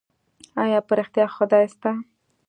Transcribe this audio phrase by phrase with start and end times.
[0.63, 1.91] ايا په رښتيا خدای سته؟